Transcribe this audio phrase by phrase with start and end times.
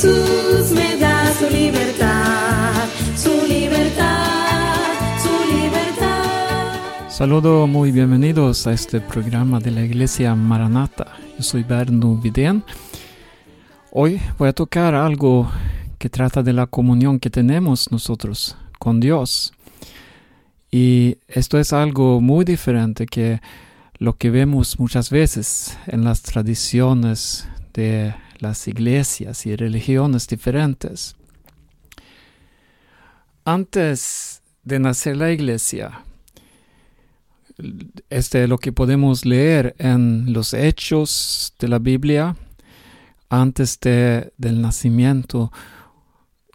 [0.00, 4.78] Jesús me da su libertad, su libertad,
[5.22, 7.10] su libertad.
[7.10, 11.18] Saludo muy bienvenidos a este programa de la Iglesia Maranata.
[11.36, 12.64] Yo soy Berno Vidén.
[13.92, 15.50] Hoy voy a tocar algo
[15.98, 19.52] que trata de la comunión que tenemos nosotros con Dios.
[20.70, 23.42] Y esto es algo muy diferente que
[23.98, 31.16] lo que vemos muchas veces en las tradiciones de las iglesias y religiones diferentes.
[33.44, 36.04] Antes de nacer la iglesia,
[38.08, 42.36] este es lo que podemos leer en los hechos de la Biblia,
[43.28, 45.52] antes de, del nacimiento,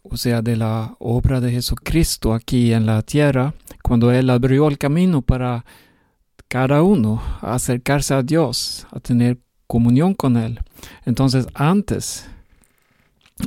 [0.03, 4.77] o sea, de la obra de Jesucristo aquí en la tierra, cuando Él abrió el
[4.77, 5.66] camino para
[6.47, 10.59] cada uno acercarse a Dios, a tener comunión con Él.
[11.05, 12.27] Entonces antes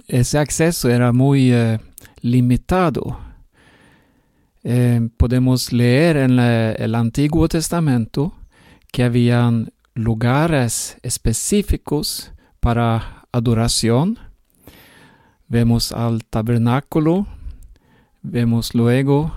[0.07, 1.79] ese acceso era muy eh,
[2.21, 3.19] limitado.
[4.65, 8.35] Eh, podemos leer en el Antiguo Testamento
[8.93, 14.19] que habían lugares específicos para adoración.
[15.49, 17.27] Vemos al tabernáculo,
[18.23, 19.33] vemos luego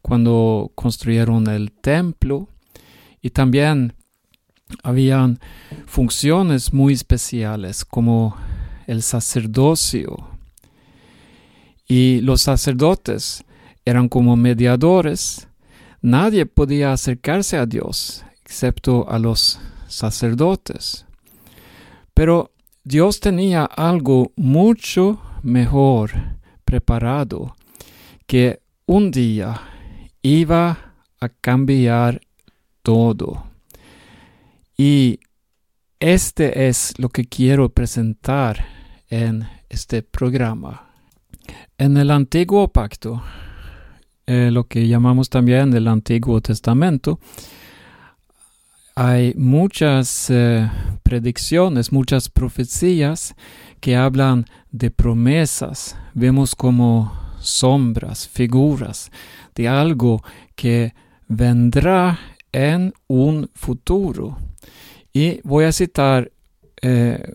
[0.00, 2.48] cuando construyeron el templo
[3.20, 3.95] y también
[4.82, 5.38] habían
[5.86, 8.36] funciones muy especiales como
[8.86, 10.30] el sacerdocio.
[11.88, 13.44] Y los sacerdotes
[13.84, 15.48] eran como mediadores.
[16.02, 21.04] Nadie podía acercarse a Dios excepto a los sacerdotes.
[22.14, 22.52] Pero
[22.84, 26.12] Dios tenía algo mucho mejor
[26.64, 27.56] preparado
[28.26, 29.60] que un día
[30.22, 32.20] iba a cambiar
[32.82, 33.55] todo.
[34.76, 35.20] Y
[36.00, 38.66] este es lo que quiero presentar
[39.08, 40.90] en este programa.
[41.78, 43.22] En el antiguo pacto,
[44.26, 47.20] eh, lo que llamamos también el Antiguo Testamento,
[48.94, 50.70] hay muchas eh,
[51.02, 53.34] predicciones, muchas profecías
[53.80, 55.96] que hablan de promesas.
[56.14, 59.10] Vemos como sombras, figuras
[59.54, 60.22] de algo
[60.54, 60.94] que
[61.28, 62.18] vendrá
[62.52, 64.38] en un futuro.
[65.18, 66.30] Y voy a citar
[66.82, 67.32] eh,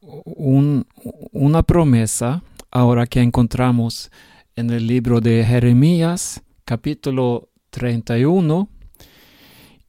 [0.00, 2.42] una promesa
[2.72, 4.10] ahora que encontramos
[4.56, 8.68] en el libro de Jeremías, capítulo 31,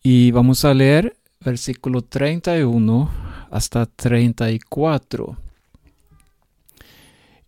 [0.03, 3.09] y vamos a leer versículo 31
[3.50, 5.35] hasta 34.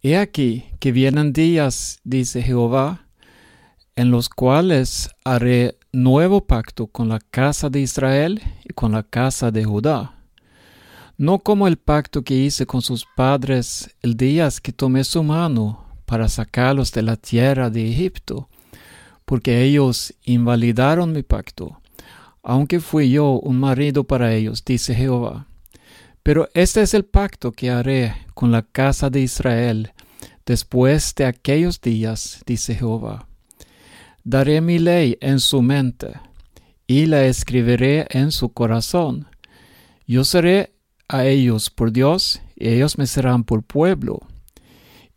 [0.01, 3.05] He aquí que vienen días, dice Jehová,
[3.95, 9.51] en los cuales haré nuevo pacto con la casa de Israel y con la casa
[9.51, 10.15] de Judá.
[11.17, 15.85] No como el pacto que hice con sus padres el día que tomé su mano
[16.05, 18.49] para sacarlos de la tierra de Egipto,
[19.23, 21.79] porque ellos invalidaron mi pacto,
[22.41, 25.45] aunque fui yo un marido para ellos, dice Jehová.
[26.23, 29.93] Pero este es el pacto que haré con la casa de Israel
[30.43, 33.27] después de aquellos días, dice Jehová
[34.25, 36.13] Daré mi ley en su mente
[36.87, 39.27] y la escribiré en su corazón.
[40.07, 40.73] Yo seré
[41.09, 44.21] a ellos por Dios y ellos me serán por pueblo.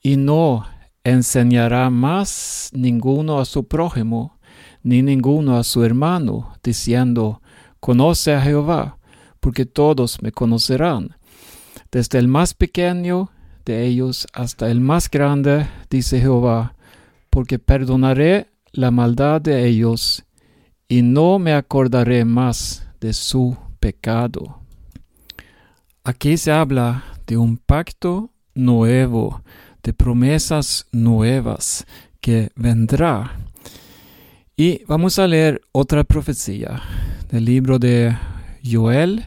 [0.02, 0.66] Y no
[1.04, 4.40] enseñará más ninguno a su prójimo,
[4.82, 7.40] ni ninguno a su hermano, diciendo,
[7.78, 8.98] Conoce a Jehová,
[9.38, 11.16] porque todos me conocerán.
[11.92, 13.30] Desde el más pequeño
[13.64, 16.74] de ellos hasta el más grande, dice Jehová,
[17.30, 20.24] porque perdonaré la maldad de ellos
[20.88, 24.60] y no me acordaré más de su pecado.
[26.04, 29.42] Aquí se habla de un pacto nuevo,
[29.82, 31.86] de promesas nuevas
[32.20, 33.36] que vendrá.
[34.56, 36.82] Y vamos a leer otra profecía
[37.30, 38.16] del libro de
[38.64, 39.26] Joel,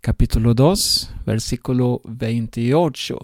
[0.00, 3.18] capítulo 2, versículo 28.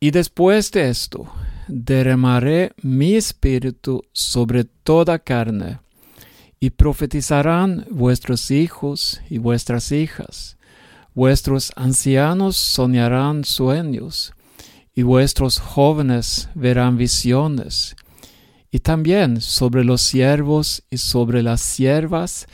[0.00, 1.26] Y después de esto,
[1.68, 5.78] derramaré mi espíritu sobre toda carne,
[6.60, 10.56] y profetizarán vuestros hijos y vuestras hijas,
[11.14, 14.32] vuestros ancianos soñarán sueños,
[14.94, 17.96] y vuestros jóvenes verán visiones,
[18.70, 22.46] y también sobre los siervos y sobre las siervas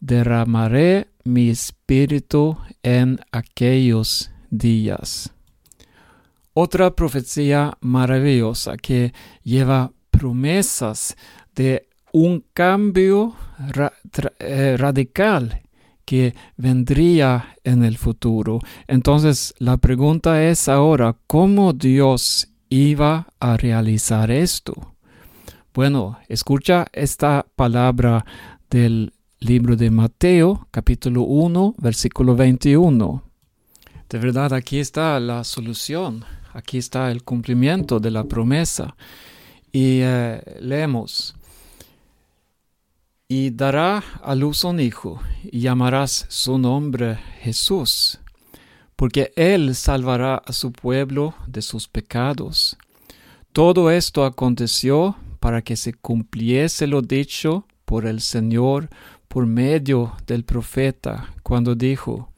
[0.00, 5.32] derramaré mi espíritu en aquellos días.
[6.54, 9.12] Otra profecía maravillosa que
[9.42, 11.16] lleva promesas
[11.54, 13.34] de un cambio
[14.38, 15.62] eh, radical
[16.04, 18.58] que vendría en el futuro.
[18.86, 24.94] Entonces la pregunta es ahora, ¿cómo Dios iba a realizar esto?
[25.72, 28.26] Bueno, escucha esta palabra
[28.68, 33.22] del libro de Mateo, capítulo 1, versículo 21.
[34.10, 38.96] De verdad, aquí está la solución, aquí está el cumplimiento de la promesa.
[39.72, 41.34] Y eh, leemos,
[43.26, 48.20] y dará a luz un hijo, y llamarás su nombre Jesús,
[48.96, 52.76] porque él salvará a su pueblo de sus pecados.
[53.52, 58.90] Todo esto aconteció para que se cumpliese lo dicho por el Señor
[59.28, 62.31] por medio del profeta, cuando dijo,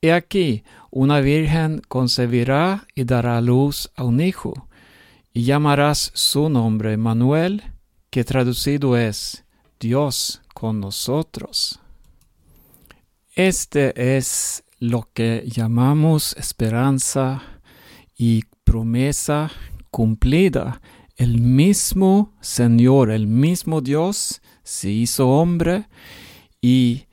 [0.00, 0.62] He aquí,
[0.92, 4.68] una virgen concebirá y dará luz a un hijo,
[5.32, 7.64] y llamarás su nombre Manuel,
[8.08, 9.44] que traducido es
[9.80, 11.80] Dios con nosotros.
[13.34, 17.42] Este es lo que llamamos esperanza
[18.16, 19.50] y promesa
[19.90, 20.80] cumplida.
[21.16, 25.88] El mismo Señor, el mismo Dios, se hizo hombre
[26.60, 27.06] y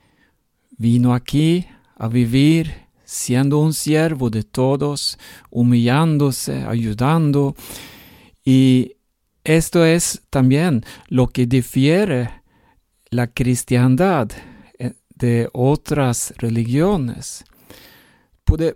[0.78, 5.18] vino aquí a vivir siendo un siervo de todos,
[5.50, 7.54] humillándose, ayudando.
[8.44, 8.96] Y
[9.44, 12.42] esto es también lo que difiere
[13.10, 14.30] la cristiandad
[14.78, 17.44] eh, de otras religiones.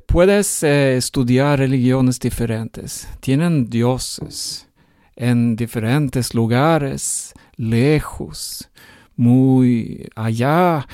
[0.07, 3.09] puedes eh, estudiar religiones diferentes.
[3.21, 4.69] Tienen dioses
[5.17, 8.71] en diferentes lugares, lejos,
[9.17, 10.87] muy allá.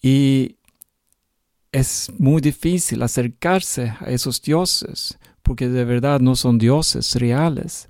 [0.00, 0.56] Y
[1.76, 7.88] es muy difícil acercarse a esos dioses porque de verdad no son dioses reales.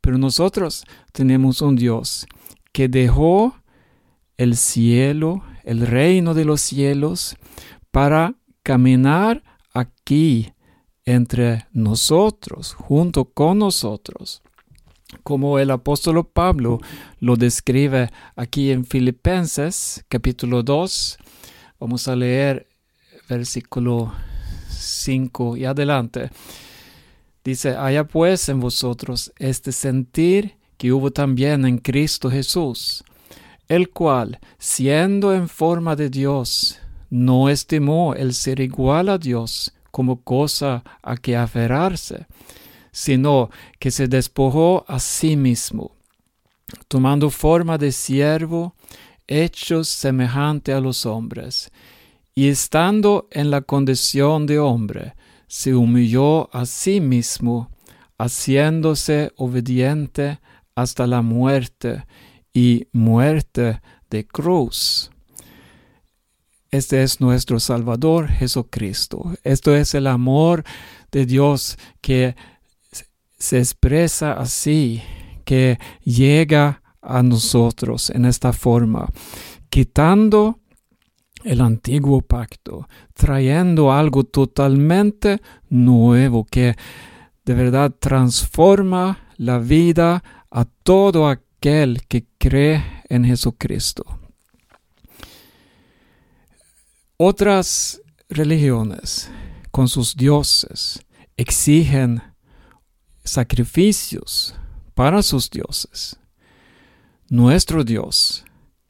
[0.00, 2.26] Pero nosotros tenemos un Dios
[2.72, 3.54] que dejó
[4.38, 7.36] el cielo, el reino de los cielos,
[7.92, 10.52] para caminar aquí
[11.04, 14.42] entre nosotros, junto con nosotros.
[15.22, 16.80] Como el apóstol Pablo
[17.20, 21.18] lo describe aquí en Filipenses capítulo 2.
[21.78, 22.68] Vamos a leer
[23.28, 24.12] versículo
[24.70, 26.30] 5 y adelante.
[27.44, 33.04] Dice, haya pues en vosotros este sentir que hubo también en Cristo Jesús
[33.68, 36.78] el cual, siendo en forma de Dios,
[37.10, 42.26] no estimó el ser igual a Dios como cosa a que aferrarse,
[42.90, 45.92] sino que se despojó a sí mismo,
[46.88, 48.74] tomando forma de siervo,
[49.26, 51.70] hechos semejante a los hombres,
[52.38, 55.16] y estando en la condición de hombre,
[55.48, 57.68] se humilló a sí mismo,
[58.16, 60.38] haciéndose obediente
[60.76, 62.04] hasta la muerte,
[62.54, 65.10] y muerte de cruz.
[66.70, 69.32] Este es nuestro Salvador Jesucristo.
[69.42, 70.62] Esto es el amor
[71.10, 72.36] de Dios que
[73.36, 75.02] se expresa así,
[75.44, 79.08] que llega a nosotros en esta forma,
[79.70, 80.57] quitando
[81.48, 85.40] el antiguo pacto, trayendo algo totalmente
[85.70, 86.76] nuevo que
[87.46, 94.04] de verdad transforma la vida a todo aquel que cree en Jesucristo.
[97.16, 99.30] Otras religiones
[99.70, 101.00] con sus dioses
[101.38, 102.22] exigen
[103.24, 104.54] sacrificios
[104.94, 106.18] para sus dioses.
[107.30, 108.44] Nuestro Dios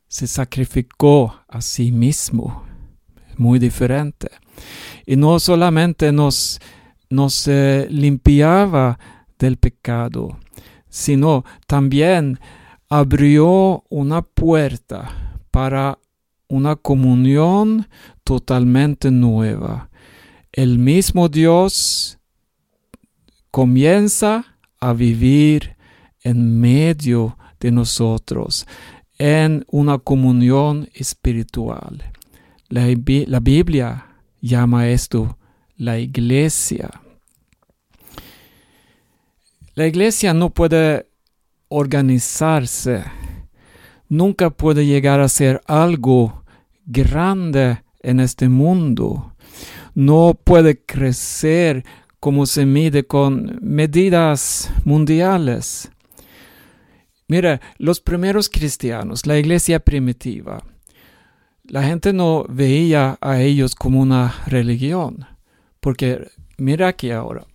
[0.08, 2.64] se sacrificó a sí mismo,
[3.36, 4.30] muy diferente.
[5.06, 6.60] Y no solamente nos,
[7.10, 8.98] nos eh, limpiaba
[9.38, 10.38] del pecado,
[10.88, 12.40] sino también
[12.88, 15.98] abrió una puerta para
[16.48, 17.86] una comunión
[18.24, 19.90] totalmente nueva.
[20.50, 22.18] El mismo Dios
[23.50, 25.76] comienza a vivir
[26.22, 28.66] en medio de nosotros
[29.18, 32.12] en una comunión espiritual.
[32.68, 32.86] La,
[33.40, 34.06] Biblia
[34.40, 35.38] llama esto
[35.76, 36.90] la iglesia.
[39.74, 41.08] La iglesia no puede
[41.68, 43.04] organizarse,
[44.08, 46.44] nunca puede llegar a ser algo
[46.86, 49.34] grande en este mundo.
[49.94, 51.84] No puede crecer
[52.20, 55.90] como se mide con medidas mundiales.
[57.28, 60.64] Mira, los primeros cristianos, la iglesia primitiva,
[61.64, 65.26] la gente no veía a ellos como una religión,
[65.80, 67.46] porque mira aquí ahora,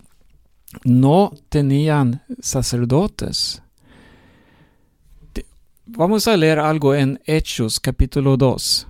[0.84, 3.64] no tenían sacerdotes,
[5.86, 8.86] Vamos a leer algo en Hechos capítulo 2.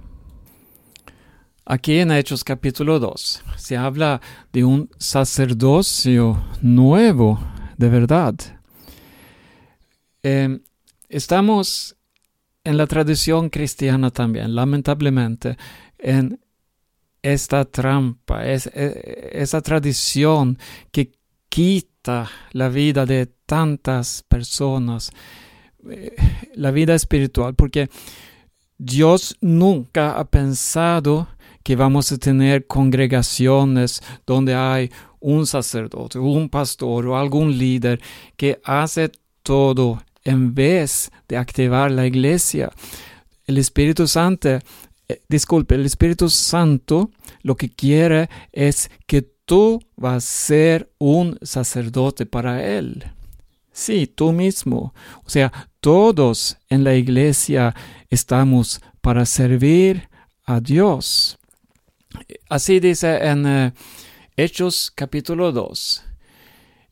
[1.67, 4.21] Aquí en Hechos capítulo 2 se habla
[4.53, 7.41] de un sacerdocio nuevo,
[7.77, 8.35] de verdad.
[10.23, 10.61] Eh,
[11.17, 11.97] estamos
[12.65, 15.57] en la tradición cristiana también, lamentablemente,
[15.99, 16.41] en
[17.23, 18.97] esta trampa, es, es,
[19.33, 20.59] esa tradición
[20.91, 21.13] que
[21.49, 25.11] quita la vida de tantas personas,
[25.89, 26.17] eh,
[26.55, 27.89] la vida espiritual, porque
[28.77, 31.29] Dios nunca ha pensado
[31.63, 34.91] que vamos a tener congregaciones donde hay
[35.21, 38.01] un sacerdote, un pastor o algún líder
[38.37, 39.11] que hace
[39.43, 42.71] todo en vez de activar la iglesia.
[43.47, 44.59] El Espíritu Santo,
[45.09, 47.11] eh, disculpe, el Espíritu Santo
[47.43, 53.05] lo que quiere es que tú vas a ser un sacerdote para Él.
[53.73, 54.95] Sí, tú mismo.
[55.25, 57.75] O sea, todos en la iglesia
[58.09, 60.09] estamos para servir
[60.47, 61.39] a Dios.
[62.49, 63.73] Así dice en eh,
[64.37, 66.14] Hechos capítulo 2.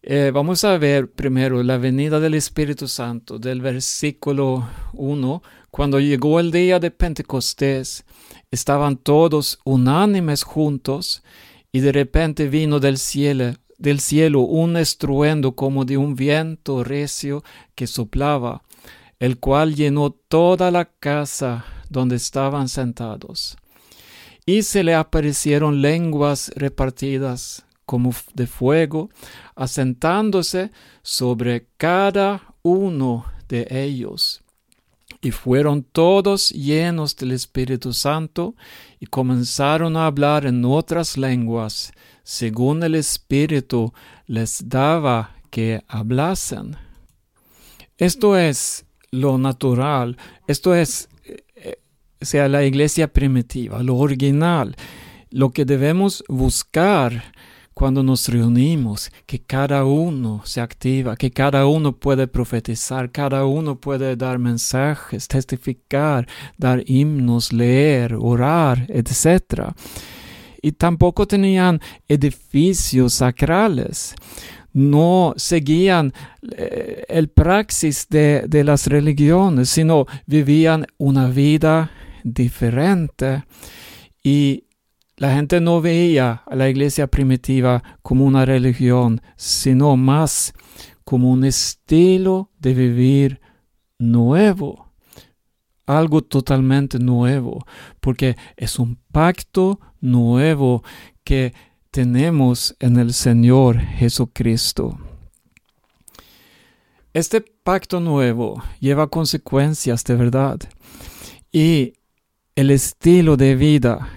[0.05, 5.43] Eh, vamos a ver primero la venida del Espíritu Santo del versículo 1.
[5.71, 8.05] Cuando llegó el día de Pentecostés,
[8.51, 11.23] estaban todos unánimes juntos
[11.71, 17.45] y de repente vino del cielo, del cielo un estruendo como de un viento recio
[17.77, 18.65] que soplaba,
[19.21, 23.57] el cual llenó toda la casa donde estaban sentados.
[24.47, 29.11] Y se le aparecieron lenguas repartidas como de fuego,
[29.55, 30.71] asentándose
[31.03, 34.43] sobre cada uno de ellos.
[35.21, 38.57] Y fueron todos llenos del Espíritu Santo
[38.99, 41.93] y comenzaron a hablar en otras lenguas,
[42.25, 43.93] según el Espíritu
[44.27, 46.77] les daba que hablasen.
[47.99, 51.79] Esto es lo natural, esto es, eh,
[52.21, 54.75] sea, la iglesia primitiva, lo original,
[55.31, 57.33] lo que debemos buscar
[57.75, 63.81] cuando nos reunimos, que cada uno se activa, que cada uno puede profetizar, cada uno
[63.81, 66.27] puede dar mensajes, testificar,
[66.59, 69.73] dar himnos, leer, orar, etc.
[70.61, 74.15] Y tampoco tenían edificios sacrales
[74.75, 76.15] no seguían
[76.57, 81.91] eh, el praxis de, de, las religiones, sino vivían una vida
[82.25, 83.45] diferente.
[84.23, 84.65] Y
[85.17, 90.53] la gente no veía a la iglesia primitiva como una religión, sino más
[91.05, 93.41] como un estilo de vivir
[93.99, 94.93] nuevo,
[95.87, 97.65] algo totalmente nuevo,
[98.01, 100.83] porque es un pacto nuevo
[101.25, 101.53] que
[101.91, 104.99] tenemos en el Señor Jesucristo.
[107.13, 110.59] Este pacto nuevo lleva consecuencias de verdad
[111.53, 111.93] y
[112.57, 114.09] el estilo de vida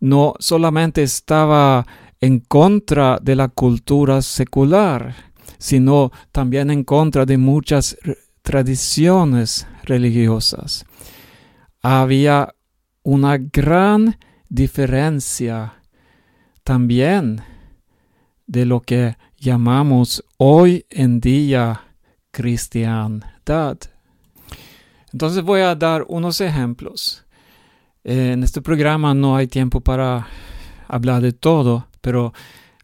[0.00, 1.86] no solamente estaba
[2.20, 5.14] en contra de la cultura secular,
[5.58, 7.96] sino también en contra de muchas
[8.42, 10.84] tradiciones religiosas.
[11.82, 12.54] Había
[13.02, 15.74] una gran diferencia
[16.62, 17.42] también
[18.46, 21.82] de lo que llamamos hoy en día
[22.30, 23.78] cristiandad.
[25.12, 27.23] Entonces voy a dar unos ejemplos
[28.04, 30.28] en este programa no hay tiempo para
[30.86, 32.34] hablar de todo, pero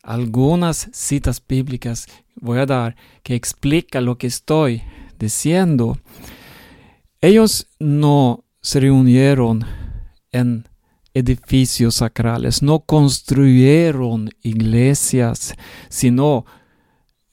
[0.02, 4.82] algunas citas bíblicas voy a dar que explica lo que estoy
[5.18, 5.98] diciendo.
[7.20, 9.66] Ellos no se reunieron
[10.32, 10.66] en
[11.12, 15.54] edificios sacrales, no construyeron iglesias,
[15.90, 16.46] sino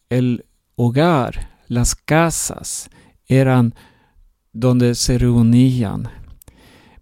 [0.09, 2.89] el hogar, las casas
[3.27, 3.75] eran
[4.51, 6.09] donde se reunían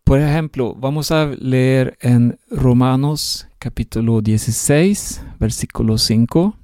[0.06, 6.56] por ejemplo, vamos a leer en Romanos capítulo 16, versículo 5.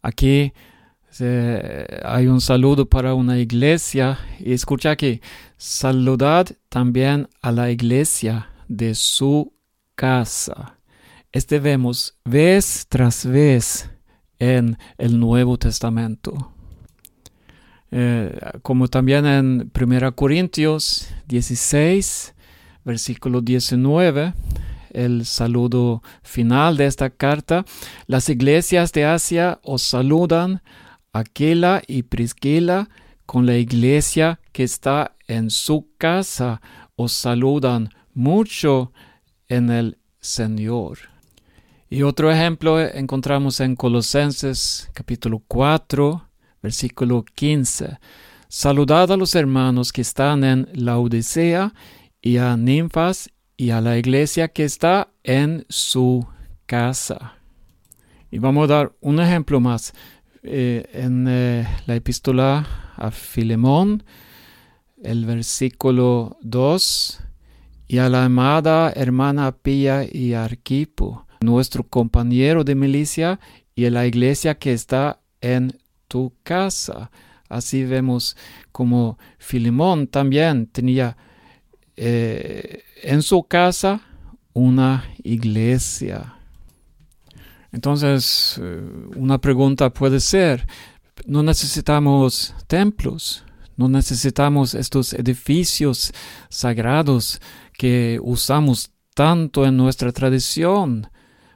[0.00, 0.54] Aquí
[2.02, 5.20] hay un saludo para una iglesia y escucha aquí,
[5.58, 9.52] saludad también a la iglesia de su
[9.94, 10.78] casa.
[11.30, 13.90] Este vemos vez tras vez
[14.38, 16.53] en el Nuevo Testamento.
[17.96, 22.34] Eh, como también en 1 Corintios 16,
[22.84, 24.34] versículo 19,
[24.90, 27.64] el saludo final de esta carta.
[28.08, 30.60] Las iglesias de Asia os saludan,
[31.12, 32.88] Aquila y Priscila,
[33.26, 36.60] con la iglesia que está en su casa,
[36.96, 38.90] os saludan mucho
[39.46, 40.98] en el Señor.
[41.88, 46.23] Y otro ejemplo encontramos en Colosenses capítulo 4,
[46.64, 47.98] versículo 15.
[48.48, 51.74] Saludad a los hermanos que están en la Odisea
[52.22, 56.26] y a Ninfas y a la iglesia que está en su
[56.64, 57.34] casa.
[58.30, 59.92] Y vamos a dar un ejemplo más.
[60.42, 62.66] Eh, en eh, la epístola
[62.96, 64.02] a Filemón,
[65.02, 67.20] el versículo 2,
[67.88, 73.38] y a la amada hermana Pía y Arquipo, nuestro compañero de milicia
[73.74, 75.78] y a la iglesia que está en
[76.42, 77.10] casa.
[77.48, 78.36] Así vemos
[78.72, 81.16] como Filemón también tenía
[81.96, 84.00] eh, en su casa
[84.52, 86.34] una iglesia.
[87.72, 88.82] Entonces, eh,
[89.16, 90.66] una pregunta puede ser,
[91.26, 93.44] no necesitamos templos,
[93.76, 96.12] no necesitamos estos edificios
[96.48, 97.40] sagrados
[97.76, 101.08] que usamos tanto en nuestra tradición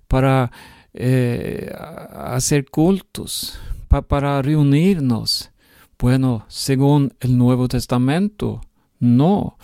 [0.09, 0.51] para
[0.95, 1.71] eh,
[2.13, 3.59] hacer cultos,
[3.89, 5.51] para reunirnos.
[5.99, 8.61] Bueno, según el Nuevo Testamento,
[9.01, 9.57] no.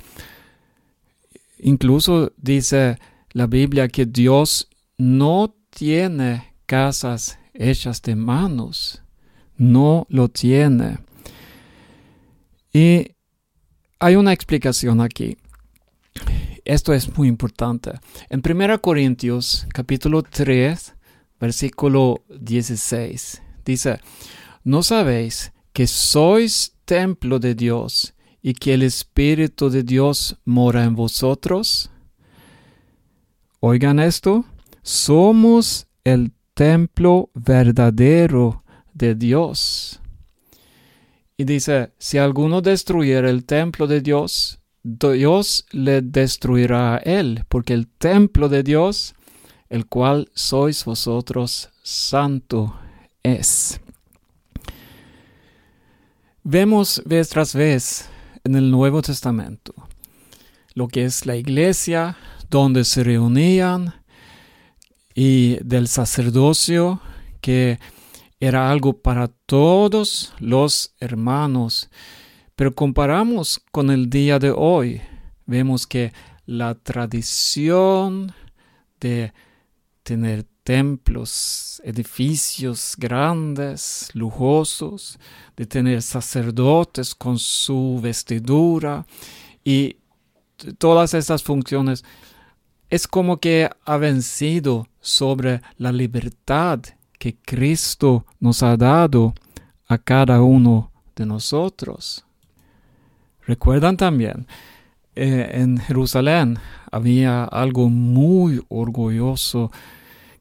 [1.59, 2.99] Incluso dice
[3.33, 9.03] la Biblia que Dios no tiene casas hechas de manos.
[9.57, 10.99] No lo tiene.
[12.73, 13.13] Y
[14.01, 15.37] hay una explicación aquí.
[16.65, 17.93] Esto es muy importante.
[18.31, 20.95] En 1 Corintios capítulo 3,
[21.39, 24.01] versículo 16, dice,
[24.63, 30.95] ¿no sabéis que sois templo de Dios y que el Espíritu de Dios mora en
[30.95, 31.91] vosotros?
[33.61, 34.45] Oigan esto,
[34.83, 40.01] somos el templo verdadero de Dios.
[41.37, 47.73] Y dice, si alguno destruyera el templo de Dios, Dios le destruirá a él, porque
[47.73, 49.15] el templo de Dios,
[49.69, 52.79] el cual sois vosotros, santo
[53.25, 53.81] es.
[56.45, 58.09] Vemos vez tras vez
[58.45, 59.75] en el Nuevo Testamento,
[60.75, 62.17] lo que es la iglesia,
[62.51, 63.95] donde se reunían,
[65.15, 67.01] y del sacerdocio,
[67.41, 67.79] que
[68.41, 71.89] era algo para todos los hermanos.
[72.57, 75.01] Pero comparamos con el día de hoy,
[75.47, 76.13] vemos que
[76.47, 78.35] la tradición
[79.01, 79.33] de
[80.03, 85.19] tener templos, edificios grandes, lujosos,
[85.57, 89.07] de tener sacerdotes con su vestidura
[89.63, 89.99] y
[90.79, 92.05] todas esas funciones,
[92.89, 96.81] es como que ha vencido sobre la libertad
[97.19, 99.35] que Cristo nos ha dado
[99.87, 102.25] a cada uno de nosotros.
[103.47, 104.47] Recuerdan también,
[105.15, 106.59] eh, en Jerusalén
[106.91, 109.71] había algo muy orgulloso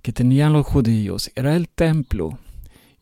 [0.03, 2.37] que tenían los judíos, era el templo.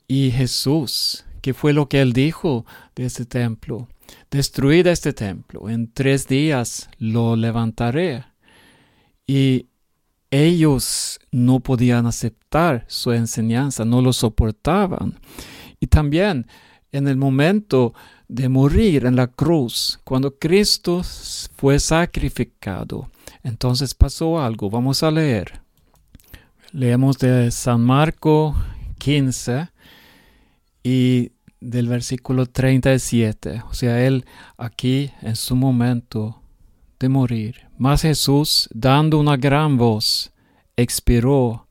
[0.08, 3.90] Y Jesús, ¿qué fue lo que él dijo de este templo?
[4.30, 8.24] Destruid este templo, en tres días lo levantaré.
[9.26, 9.66] Y
[10.30, 15.20] ellos no podían aceptar su enseñanza, no lo soportaban.
[15.80, 16.46] Y también
[16.92, 17.94] en el momento
[18.28, 21.02] de morir en la cruz, cuando Cristo
[21.56, 23.10] fue sacrificado,
[23.44, 24.70] entonces pasó algo.
[24.70, 25.61] Vamos a leer.
[26.74, 28.56] Leemos de San Marco
[28.98, 29.68] 15
[30.84, 33.64] y del versículo 37.
[33.70, 34.24] O sea, él
[34.58, 36.42] aquí en su momento
[36.98, 37.68] de morir.
[37.78, 40.32] Mas Jesús, dando una gran voz,
[40.78, 41.68] expiró.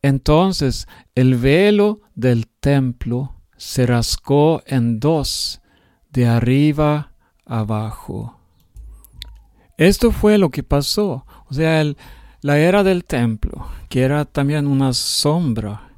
[0.00, 5.60] Entonces el velo del templo se rascó en dos,
[6.10, 7.14] de arriba
[7.46, 8.38] abajo.
[9.76, 11.26] Esto fue lo que pasó.
[11.48, 11.82] O sea,
[12.44, 15.88] la era del templo, que era también una sombra,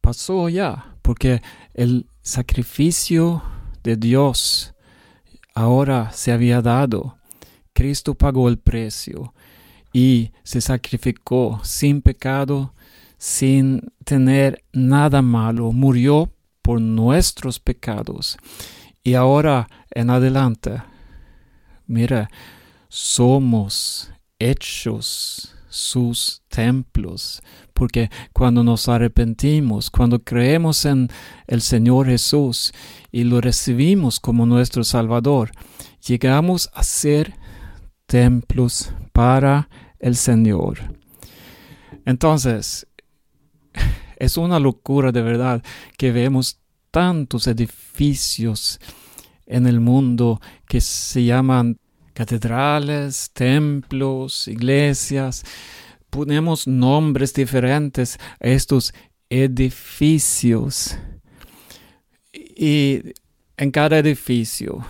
[0.00, 1.42] pasó ya, porque
[1.74, 3.42] el sacrificio
[3.82, 4.74] de Dios
[5.56, 7.18] ahora se había dado.
[7.72, 9.34] Cristo pagó el precio
[9.92, 12.74] y se sacrificó sin pecado,
[13.16, 16.32] sin tener nada malo, murió
[16.62, 18.38] por nuestros pecados.
[19.02, 20.80] Y ahora en adelante,
[21.88, 22.30] mira,
[22.88, 27.42] somos hechos sus templos,
[27.74, 31.08] porque cuando nos arrepentimos, cuando creemos en
[31.46, 32.72] el Señor Jesús
[33.12, 35.50] y lo recibimos como nuestro Salvador,
[36.06, 37.34] llegamos a ser
[38.06, 40.78] templos para el Señor.
[42.04, 42.86] Entonces,
[44.16, 45.62] es una locura de verdad
[45.96, 48.80] que vemos tantos edificios
[49.46, 51.78] en el mundo que se llaman
[52.18, 55.44] catedrales, templos, iglesias.
[56.10, 58.92] Ponemos nombres diferentes a estos
[59.30, 60.98] edificios.
[62.32, 63.02] Y
[63.56, 64.84] en cada edificio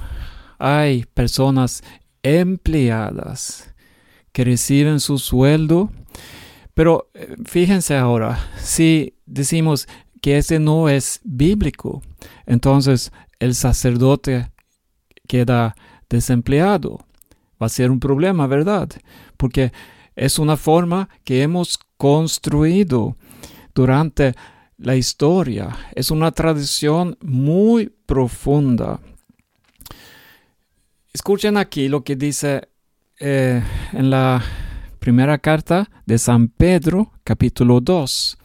[0.58, 1.82] hay personas
[2.22, 3.74] empleadas
[4.32, 5.90] que reciben su sueldo.
[6.72, 9.86] Pero eh, fíjense ahora, si decimos
[10.22, 12.00] que ese no es bíblico,
[12.46, 14.50] entonces el sacerdote
[15.26, 15.76] queda
[16.08, 17.07] desempleado.
[17.60, 18.88] Va a ser un problema, ¿verdad?
[19.36, 19.72] Porque
[20.14, 23.16] es una forma que hemos construido
[23.74, 24.34] durante
[24.78, 25.76] la historia.
[25.94, 29.00] Es una tradición muy profunda.
[31.12, 32.68] Escuchen aquí lo que dice
[33.18, 34.42] eh, en la
[34.98, 38.38] primera carta de San Pedro, capítulo 2.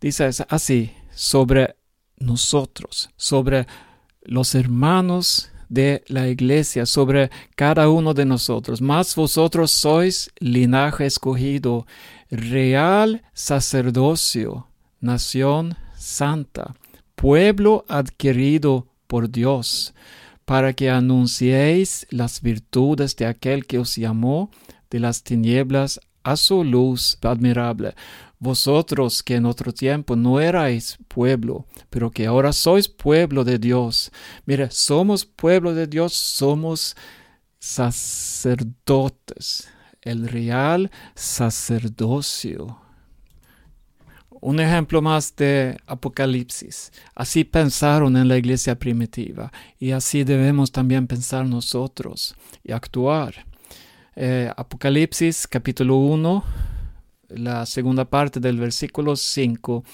[0.00, 1.76] Dice así sobre
[2.18, 3.66] nosotros, sobre
[4.22, 8.80] los hermanos de la iglesia, sobre cada uno de nosotros.
[8.80, 11.86] Mas vosotros sois linaje escogido,
[12.30, 14.68] real sacerdocio,
[15.00, 16.74] nación santa,
[17.14, 19.94] pueblo adquirido por Dios,
[20.44, 24.50] para que anunciéis las virtudes de aquel que os llamó
[24.90, 27.94] de las tinieblas a su luz admirable.
[28.38, 34.10] Vosotros que en otro tiempo no erais pueblo, pero que ahora sois pueblo de Dios.
[34.44, 36.94] Mire, somos pueblo de Dios, somos
[37.58, 39.68] sacerdotes,
[40.02, 42.78] el real sacerdocio.
[44.42, 46.92] Un ejemplo más de Apocalipsis.
[47.14, 53.46] Así pensaron en la iglesia primitiva y así debemos también pensar nosotros y actuar.
[54.16, 56.44] Eh, Apocalipsis capítulo 1,
[57.28, 59.84] la segunda parte del versículo 5.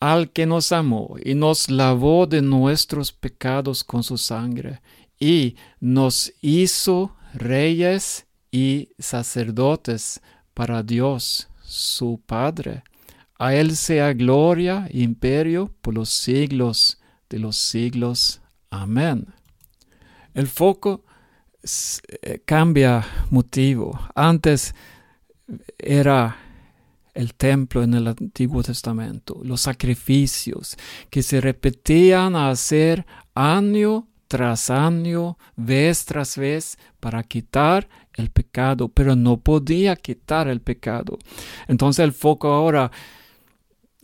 [0.00, 4.80] Al que nos amó y nos lavó de nuestros pecados con su sangre
[5.18, 10.20] y nos hizo reyes y sacerdotes
[10.54, 12.82] para Dios, su Padre.
[13.38, 18.40] A Él sea gloria e imperio por los siglos de los siglos.
[18.70, 19.26] Amén.
[20.34, 21.04] El foco
[22.22, 23.98] eh, cambia motivo.
[24.14, 24.74] Antes
[25.78, 26.36] era
[27.14, 30.76] el templo en el Antiguo Testamento, los sacrificios
[31.10, 38.88] que se repetían a hacer año tras año, vez tras vez, para quitar el pecado,
[38.88, 41.18] pero no podía quitar el pecado.
[41.66, 42.92] Entonces el foco ahora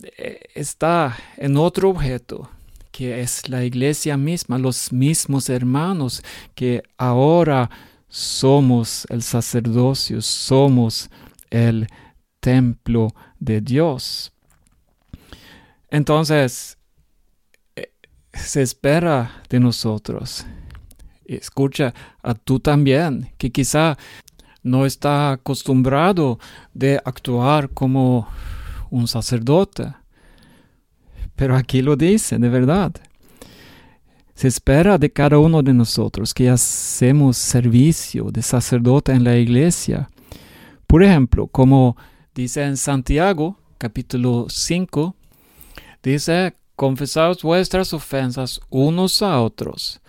[0.03, 2.49] eh, está en otro objeto,
[2.91, 6.21] que es la iglesia misma, los mismos hermanos
[6.55, 7.69] que ahora
[8.09, 11.09] somos el sacerdocio, somos
[11.49, 11.87] el
[12.39, 14.31] templo de Dios.
[15.89, 16.77] Entonces,
[17.75, 17.91] eh,
[18.33, 20.45] se espera de nosotros.
[21.25, 23.97] Escucha a tú también, que quizá
[24.63, 26.39] no está acostumbrado
[26.73, 28.27] de actuar como
[28.89, 29.93] un sacerdote.
[31.35, 32.91] Pero aquí lo dice, de verdad.
[34.33, 40.09] Se espera de cada uno de nosotros que hacemos servicio de sacerdote en la iglesia.
[40.87, 41.97] Por ejemplo, como
[42.33, 45.15] dice en Santiago, capítulo 5,
[46.01, 49.99] dice, confesaos vuestras ofensas unos a otros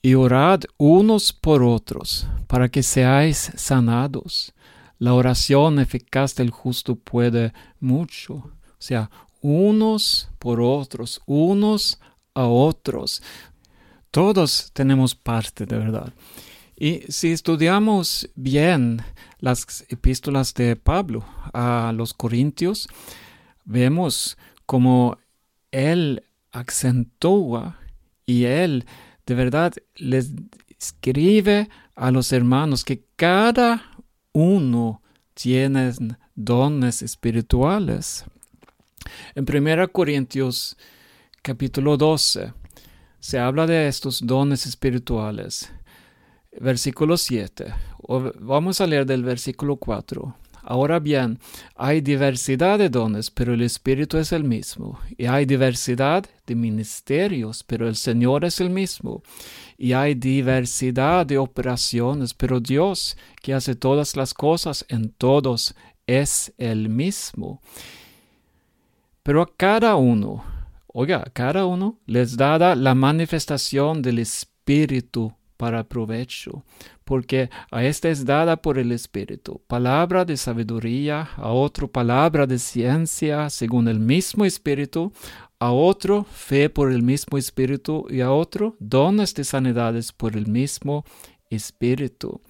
[0.00, 4.54] y orad unos por otros para que seáis sanados.
[4.98, 8.34] La oración eficaz del justo puede mucho.
[8.34, 11.98] O sea, unos por otros, unos
[12.34, 13.20] a otros.
[14.12, 16.12] Todos tenemos parte de verdad.
[16.76, 19.02] Y si estudiamos bien
[19.38, 22.88] las epístolas de Pablo a los Corintios,
[23.64, 25.18] vemos como
[25.70, 27.78] él acentúa
[28.26, 28.86] y él
[29.26, 30.32] de verdad les
[30.78, 33.90] escribe a los hermanos que cada
[34.32, 35.02] uno
[35.34, 38.24] tienen dones espirituales.
[39.34, 40.76] En 1 Corintios
[41.42, 42.52] capítulo 12
[43.20, 45.72] se habla de estos dones espirituales.
[46.60, 47.74] Versículo 7.
[48.40, 50.36] Vamos a leer del versículo 4.
[50.66, 51.38] Ahora bien,
[51.74, 54.98] hay diversidad de dones, pero el Espíritu es el mismo.
[55.18, 59.22] Y hay diversidad de ministerios, pero el Señor es el mismo.
[59.76, 65.74] Y hay diversidad de operaciones, pero Dios, que hace todas las cosas en todos,
[66.06, 67.60] es el mismo.
[69.22, 70.44] Pero a cada uno,
[70.86, 76.62] oiga, a cada uno les da la manifestación del Espíritu para provecho
[77.04, 82.58] porque a esta es dada por el Espíritu, palabra de sabiduría, a otro palabra de
[82.58, 85.10] ciencia según el mismo Espíritu,
[85.58, 90.48] a otro fe por el mismo Espíritu y a otro dones de sanidades por el
[90.48, 91.06] mismo
[91.48, 92.42] Espíritu,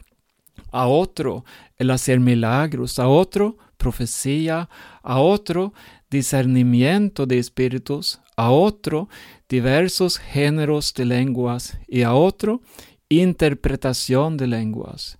[0.73, 1.45] a otro
[1.77, 4.69] el hacer milagros, a otro profecía,
[5.05, 5.73] a otro
[6.11, 9.09] discernimiento de espíritus, a otro
[9.49, 12.61] diversos géneros de lenguas y a otro
[13.09, 15.19] interpretación de lenguas.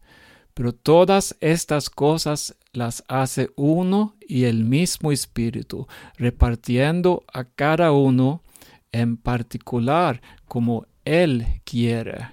[0.55, 8.45] pero todas estas cosas las hace uno y el mismo Espíritu, repartiendo a cada uno
[8.93, 12.29] en particular como Él quiere.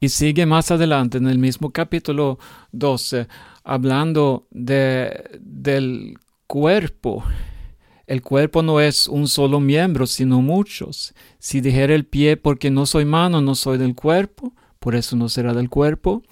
[0.00, 2.38] Y sigue más adelante en el mismo capítulo
[2.72, 3.26] 12,
[3.64, 7.24] hablando de, del cuerpo.
[8.10, 11.14] El cuerpo no es un solo miembro, sino muchos.
[11.38, 15.28] Si dijera el pie, porque no soy mano, no soy del cuerpo, por eso no
[15.28, 16.24] será del cuerpo.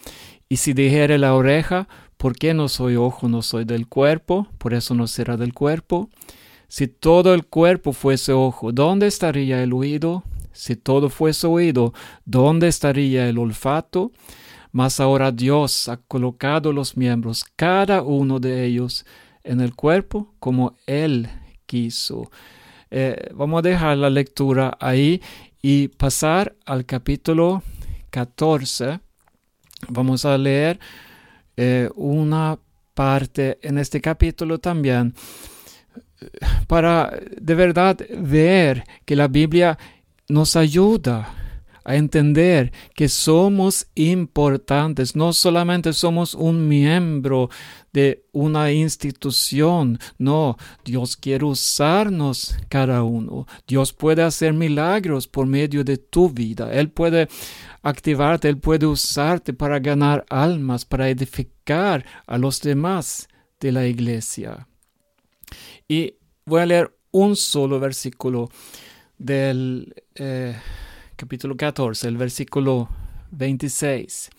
[0.48, 1.86] Y si dijere la oreja,
[2.16, 4.48] ¿por qué no soy ojo, no soy del cuerpo?
[4.58, 6.10] Por eso no será del cuerpo.
[6.66, 10.24] Si todo el cuerpo fuese ojo, ¿dónde estaría el oído?
[10.50, 14.10] Si todo fuese oído, ¿dónde estaría el olfato?
[14.72, 19.06] Mas ahora Dios ha colocado los miembros, cada uno de ellos,
[19.44, 21.28] en el cuerpo como Él
[21.68, 22.30] quiso.
[22.90, 25.20] Eh, vamos a dejar la lectura ahí
[25.60, 27.62] y pasar al capítulo
[28.10, 29.00] 14
[29.88, 30.80] Vamos a leer
[31.56, 32.58] eh, una
[32.94, 35.14] parte en este capítulo también
[36.66, 39.78] para de verdad ver que la Biblia
[40.28, 41.32] nos ayuda
[41.88, 47.48] a entender que somos importantes, no solamente somos un miembro
[47.94, 53.46] de una institución, no, Dios quiere usarnos cada uno.
[53.66, 56.70] Dios puede hacer milagros por medio de tu vida.
[56.74, 57.26] Él puede
[57.80, 63.28] activarte, Él puede usarte para ganar almas, para edificar a los demás
[63.60, 64.68] de la iglesia.
[65.88, 68.50] Y voy a leer un solo versículo
[69.16, 69.94] del...
[70.16, 70.54] Eh,
[71.18, 72.88] capítulo 14, el versículo
[73.32, 74.30] 26.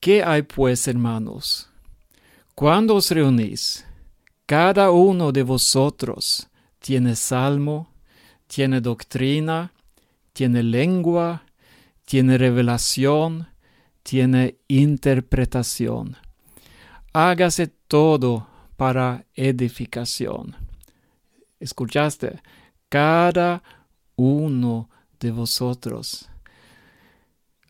[0.00, 1.70] ¿Qué hay pues, hermanos?
[2.56, 3.86] Cuando os reunís,
[4.44, 6.48] cada uno de vosotros
[6.80, 7.92] tiene salmo,
[8.48, 9.72] tiene doctrina,
[10.32, 11.44] tiene lengua,
[12.04, 13.46] tiene revelación,
[14.02, 16.16] tiene interpretación.
[17.12, 20.56] Hágase todo para edificación.
[21.60, 22.42] ¿Escuchaste?
[22.88, 23.62] Cada
[24.16, 24.90] uno
[25.30, 26.28] vosotros.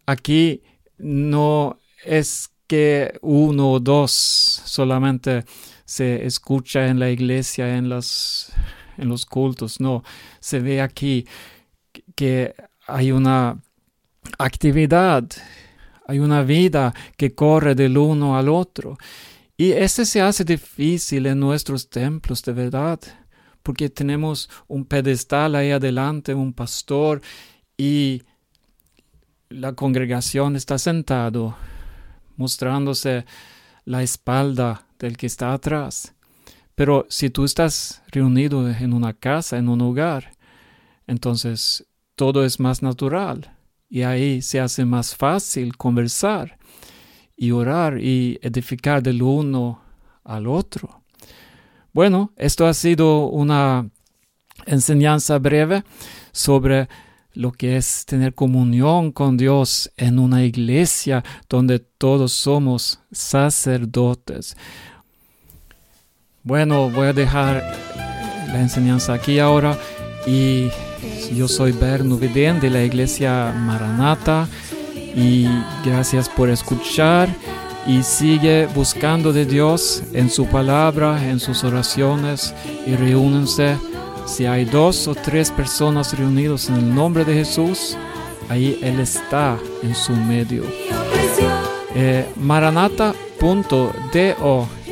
[0.07, 0.63] Aquí
[0.99, 5.45] no es que uno o dos solamente
[5.85, 8.53] se escucha en la iglesia, en los,
[8.97, 10.03] en los cultos, no,
[10.41, 11.27] se ve aquí
[12.15, 12.55] que
[12.87, 13.61] hay una
[14.39, 15.25] actividad,
[16.07, 18.97] hay una vida que corre del uno al otro.
[19.57, 23.01] Y ese se hace difícil en nuestros templos, de verdad
[23.67, 27.21] porque tenemos un pedestal ahí adelante, un pastor,
[27.77, 28.23] y
[29.49, 31.57] la congregación está sentado
[32.37, 33.25] mostrándose
[33.85, 36.15] la espalda del que está atrás.
[36.77, 40.31] Pero si tú estás reunido en una casa, en un hogar,
[41.09, 43.53] entonces todo es más natural
[43.89, 46.57] y ahí se hace más fácil conversar
[47.37, 49.83] y orar y edificar del uno
[50.23, 51.03] al otro.
[51.97, 53.89] Bueno, esto ha sido una
[54.67, 55.83] enseñanza breve
[56.31, 56.91] sobre
[57.33, 64.59] lo que es tener comunión con Dios en una iglesia donde todos somos sacerdotes.
[66.43, 67.63] Bueno, voy a dejar
[68.49, 69.79] la enseñanza aquí ahora
[70.27, 70.69] y
[71.35, 74.47] yo soy Berno Vidén de la iglesia Maranata
[75.15, 75.47] y
[75.83, 77.31] gracias por escuchar
[77.87, 82.55] y sigue buscando de Dios en su palabra, en sus oraciones
[82.87, 83.77] y reúnense.
[84.27, 87.97] Si hay dos o tres personas reunidos en el nombre de Jesús,
[88.49, 90.65] ahí Él está en su medio.
[91.95, 93.93] Eh, maranata.do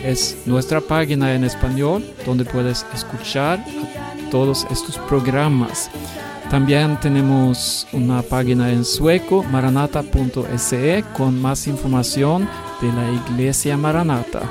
[0.05, 3.65] es nuestra página en español donde puedes escuchar
[4.31, 5.91] todos estos programas.
[6.51, 12.49] También tenemos una página en sueco, maranata.se, con más información
[12.85, 14.42] de la Iglesia Maranata.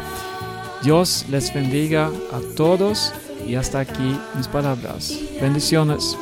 [0.81, 3.13] Dios les bendiga a todos
[3.47, 5.13] y hasta aquí mis palabras.
[5.39, 6.17] Bendiciones.